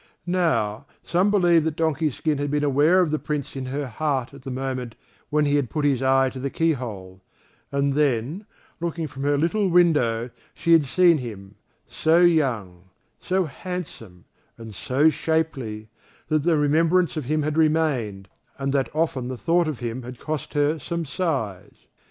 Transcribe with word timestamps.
Now, 0.25 0.87
some 1.03 1.29
believe 1.29 1.63
that 1.63 1.75
Donkey 1.75 2.09
skin 2.09 2.39
had 2.39 2.49
been 2.49 2.63
aware 2.63 3.01
of 3.01 3.11
the 3.11 3.19
Prince 3.19 3.55
in 3.55 3.67
her 3.67 3.85
heart 3.85 4.33
at 4.33 4.41
the 4.41 4.49
moment 4.49 4.95
when 5.29 5.45
he 5.45 5.57
had 5.57 5.69
put 5.69 5.85
his 5.85 6.01
eye 6.01 6.31
to 6.31 6.39
the 6.39 6.49
keyhole; 6.49 7.21
and 7.71 7.93
then, 7.93 8.47
looking 8.79 9.05
from 9.05 9.21
her 9.21 9.37
little 9.37 9.69
window, 9.69 10.31
she 10.55 10.71
had 10.71 10.85
seen 10.85 11.19
him, 11.19 11.53
so 11.85 12.19
young, 12.21 12.85
so 13.19 13.43
handsome, 13.45 14.25
and 14.57 14.73
so 14.73 15.11
shapely, 15.11 15.87
that 16.29 16.41
the 16.41 16.57
remembrance 16.57 17.15
of 17.15 17.25
him 17.25 17.43
had 17.43 17.55
remained, 17.55 18.27
and 18.57 18.73
that 18.73 18.89
often 18.95 19.27
the 19.27 19.37
thought 19.37 19.67
of 19.67 19.81
him 19.81 20.01
had 20.01 20.17
cost 20.17 20.55
her 20.55 20.79
some 20.79 21.05
sighs. 21.05 21.75